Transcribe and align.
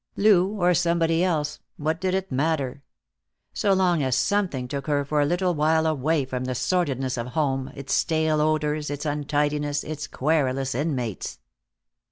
Lou 0.17 0.59
or 0.59 0.73
somebody 0.73 1.23
else, 1.23 1.59
what 1.77 2.01
did 2.01 2.15
it 2.15 2.31
matter? 2.31 2.81
So 3.53 3.71
long 3.73 4.01
as 4.01 4.15
something 4.15 4.67
took 4.67 4.87
her 4.87 5.05
for 5.05 5.21
a 5.21 5.27
little 5.27 5.53
while 5.53 5.85
away 5.85 6.25
from 6.25 6.45
the 6.45 6.55
sordidness 6.55 7.19
of 7.19 7.27
home, 7.27 7.71
its 7.75 7.93
stale 7.93 8.41
odors, 8.41 8.89
its 8.89 9.05
untidiness, 9.05 9.83
its 9.83 10.07
querulous 10.07 10.73
inmates. 10.73 11.37